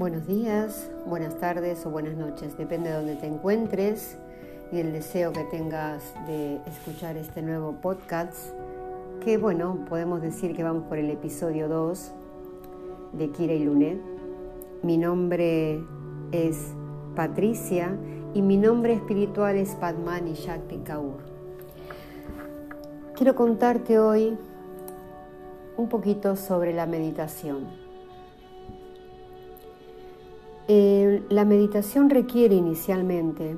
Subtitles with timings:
[0.00, 4.16] Buenos días, buenas tardes o buenas noches, depende de donde te encuentres
[4.72, 8.34] y el deseo que tengas de escuchar este nuevo podcast,
[9.22, 12.12] que bueno, podemos decir que vamos por el episodio 2
[13.12, 14.00] de Kira y Luné.
[14.82, 15.84] Mi nombre
[16.32, 16.72] es
[17.14, 17.94] Patricia
[18.32, 21.18] y mi nombre espiritual es Padmani Shakti Kaur.
[23.16, 24.38] Quiero contarte hoy
[25.76, 27.79] un poquito sobre la meditación.
[30.72, 33.56] Eh, la meditación requiere inicialmente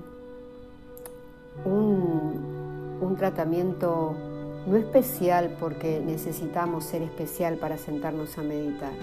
[1.66, 4.14] un, un tratamiento
[4.66, 8.94] no especial porque necesitamos ser especial para sentarnos a meditar,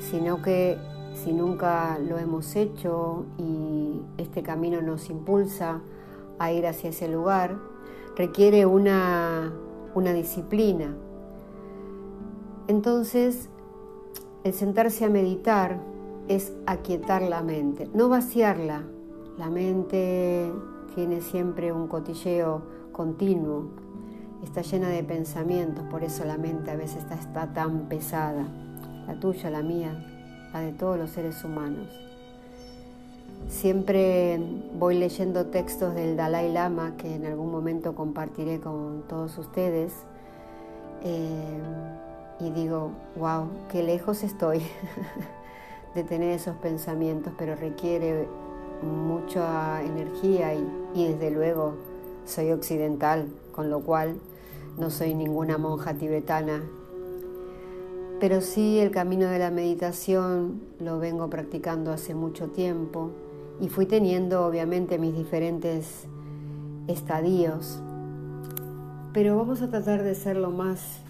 [0.00, 0.78] sino que
[1.12, 5.82] si nunca lo hemos hecho y este camino nos impulsa
[6.38, 7.58] a ir hacia ese lugar,
[8.16, 9.52] requiere una,
[9.94, 10.96] una disciplina.
[12.68, 13.50] Entonces,
[14.44, 15.97] el sentarse a meditar
[16.28, 18.82] es aquietar la mente, no vaciarla.
[19.38, 20.52] La mente
[20.94, 22.62] tiene siempre un cotilleo
[22.92, 23.68] continuo,
[24.42, 28.46] está llena de pensamientos, por eso la mente a veces está, tan pesada,
[29.06, 30.04] la tuya, la mía,
[30.52, 31.88] la de todos los seres humanos.
[33.48, 34.40] Siempre
[34.76, 39.92] voy leyendo textos del Dalai Lama que en algún momento compartiré con todos ustedes
[41.04, 41.60] eh,
[42.40, 44.62] y digo, wow, qué lejos estoy.
[45.94, 48.28] de tener esos pensamientos, pero requiere
[48.82, 51.74] mucha energía y, desde luego
[52.24, 54.16] soy occidental, con lo cual
[54.78, 56.62] no soy ninguna monja tibetana.
[58.20, 63.10] Pero sí el camino de la meditación lo vengo practicando hace mucho tiempo
[63.60, 66.04] y fui teniendo obviamente mis diferentes
[66.86, 67.80] estadios.
[69.12, 71.00] Pero vamos a tratar de ser lo más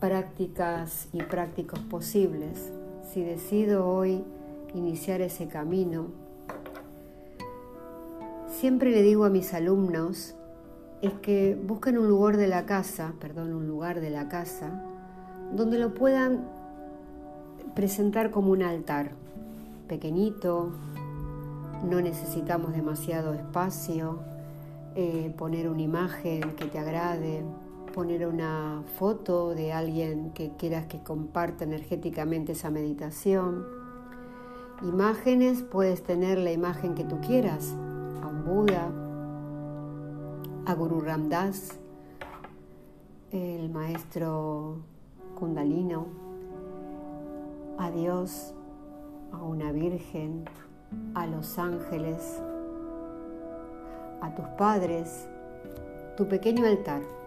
[0.00, 2.72] prácticas y prácticos posibles
[3.12, 4.24] si decido hoy
[4.74, 6.06] iniciar ese camino,
[8.48, 10.34] siempre le digo a mis alumnos
[11.02, 14.82] es que busquen un lugar de la casa, perdón, un lugar de la casa,
[15.52, 16.48] donde lo puedan
[17.74, 19.10] presentar como un altar,
[19.88, 20.70] pequeñito,
[21.84, 24.20] no necesitamos demasiado espacio,
[24.94, 27.42] eh, poner una imagen que te agrade,
[27.92, 33.66] poner una foto de alguien que quieras que comparta energéticamente esa meditación.
[34.82, 37.76] Imágenes, puedes tener la imagen que tú quieras,
[38.22, 38.90] a un Buda,
[40.66, 41.78] a Guru Ramdas,
[43.30, 44.78] el maestro
[45.38, 46.06] Kundalino,
[47.78, 48.54] a Dios,
[49.32, 50.44] a una Virgen,
[51.14, 52.40] a los ángeles,
[54.20, 55.28] a tus padres,
[56.16, 57.21] tu pequeño altar.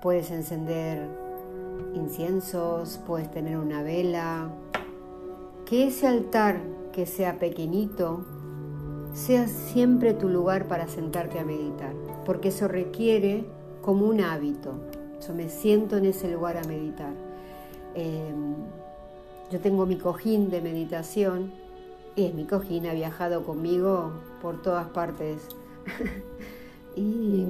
[0.00, 1.06] Puedes encender
[1.94, 4.48] inciensos, puedes tener una vela.
[5.66, 6.60] Que ese altar
[6.92, 8.24] que sea pequeñito
[9.12, 11.92] sea siempre tu lugar para sentarte a meditar,
[12.24, 13.44] porque eso requiere
[13.82, 14.72] como un hábito.
[15.26, 17.12] Yo me siento en ese lugar a meditar.
[17.94, 18.54] Em,
[19.50, 21.52] yo tengo mi cojín de meditación
[22.16, 25.42] y es mi cojín, ha viajado conmigo por todas partes
[26.96, 27.44] y,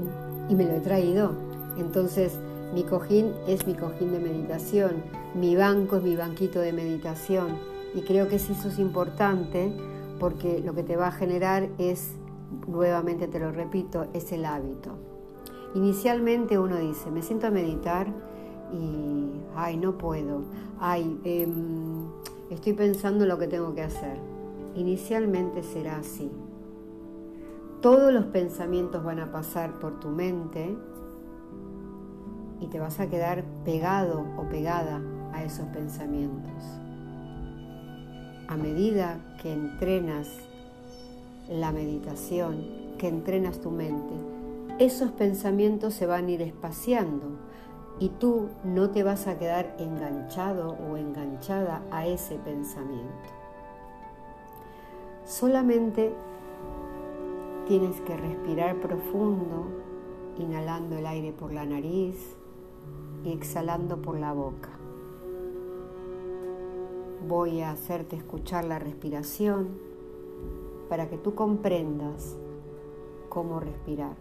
[0.49, 1.50] y me lo he traído
[1.81, 2.39] entonces,
[2.75, 5.03] mi cojín es mi cojín de meditación,
[5.35, 7.59] mi banco es mi banquito de meditación.
[7.95, 9.73] Y creo que eso es importante
[10.21, 12.13] porque lo que te va a generar es,
[12.69, 14.91] nuevamente te lo repito, es el hábito.
[15.75, 18.09] Inicialmente uno dice, me siento a meditar
[18.73, 20.43] y, ay, no puedo,
[20.79, 22.07] ay, em,
[22.51, 24.19] estoy pensando en lo que tengo que hacer.
[24.77, 26.31] Inicialmente será así.
[27.81, 30.77] Todos los pensamientos van a pasar por tu mente
[32.61, 35.01] y te vas a quedar pegado o pegada
[35.33, 36.63] a esos pensamientos.
[38.49, 40.29] A medida que entrenas
[41.49, 42.67] la meditación,
[42.99, 44.15] que entrenas tu mente,
[44.79, 47.39] esos pensamientos se van a ir espaciando
[47.99, 53.29] y tú no te vas a quedar enganchado o enganchada a ese pensamiento.
[55.25, 56.13] Solamente
[57.69, 59.69] tienes que respirar profundo,
[60.39, 62.40] inhalando el aire por la nariz
[63.25, 64.71] y exhalando por la boca.
[67.27, 69.69] Voy a hacerte escuchar la respiración
[70.89, 72.37] para que tú comprendas
[73.29, 74.17] cómo respirar,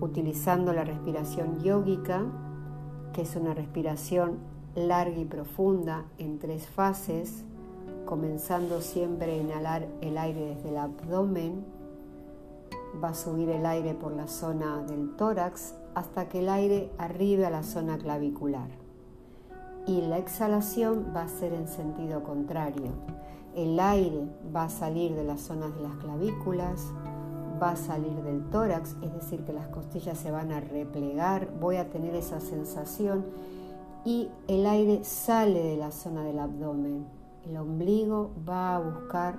[0.00, 2.22] utilizando la respiración yógica,
[3.12, 4.38] que es una respiración
[4.74, 7.44] larga y profunda en tres fases,
[8.04, 11.64] comenzando siempre a inhalar el aire desde el abdomen,
[13.02, 17.46] va a subir el aire por la zona del tórax hasta que el aire arribe
[17.46, 18.68] a la zona clavicular.
[19.86, 22.92] Y la exhalación va a ser en sentido contrario.
[23.54, 26.80] El aire va a salir de las zonas de las clavículas,
[27.62, 31.76] va a salir del tórax, es decir, que las costillas se van a replegar, voy
[31.76, 33.24] a tener esa sensación
[34.04, 37.06] y el aire sale de la zona del abdomen.
[37.46, 39.38] El ombligo va a buscar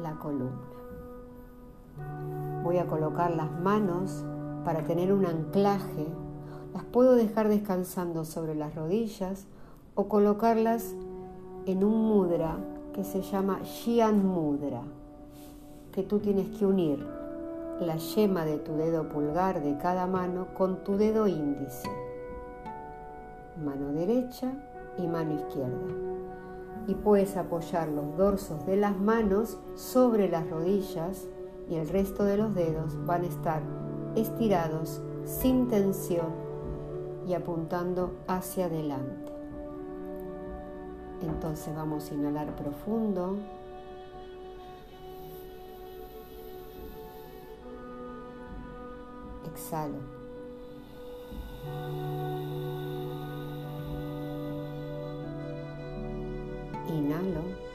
[0.00, 0.69] la columna.
[2.62, 4.24] Voy a colocar las manos
[4.64, 6.06] para tener un anclaje.
[6.72, 9.46] Las puedo dejar descansando sobre las rodillas
[9.94, 10.94] o colocarlas
[11.66, 12.56] en un mudra
[12.92, 14.82] que se llama Shian Mudra,
[15.92, 17.06] que tú tienes que unir
[17.80, 21.88] la yema de tu dedo pulgar de cada mano con tu dedo índice,
[23.64, 24.52] mano derecha
[24.98, 25.94] y mano izquierda.
[26.86, 31.26] Y puedes apoyar los dorsos de las manos sobre las rodillas
[31.70, 33.62] y el resto de los dedos van a estar
[34.16, 36.34] estirados sin tensión
[37.26, 39.32] y apuntando hacia adelante.
[41.22, 43.36] Entonces vamos a inhalar profundo.
[49.46, 49.98] Exhalo.
[56.88, 57.69] Inhalo.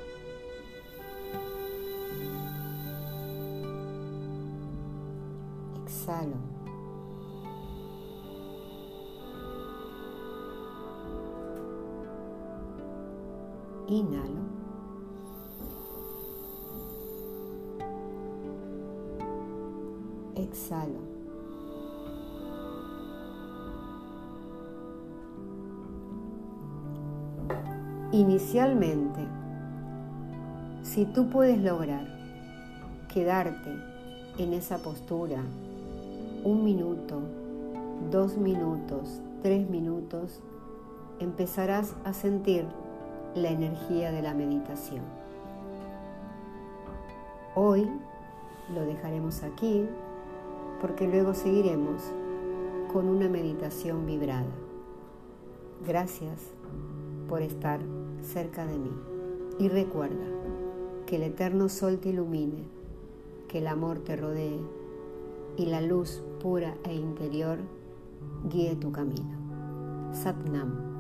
[5.85, 6.37] Exhalo.
[13.87, 14.41] Inhalo.
[20.35, 21.01] Exhalo.
[28.11, 29.19] Inicialmente,
[30.81, 32.07] si tú puedes lograr
[33.13, 33.69] quedarte
[34.39, 35.43] en esa postura
[36.45, 37.21] un minuto,
[38.11, 40.41] dos minutos, tres minutos,
[41.19, 42.67] empezarás a sentir
[43.33, 45.01] la energía de la meditación.
[47.55, 47.89] Hoy
[48.75, 49.87] lo dejaremos aquí
[50.79, 52.03] porque luego seguiremos
[52.93, 54.45] con una meditación vibrada.
[55.83, 56.51] Gracias
[57.27, 57.79] por estar
[58.21, 58.91] cerca de mí
[59.57, 60.27] y recuerda
[61.07, 62.67] que el eterno sol te ilumine,
[63.47, 64.84] que el amor te rodee
[65.57, 67.59] y la luz pura e interior
[68.49, 69.37] guíe tu camino.
[70.13, 70.94] Satnam.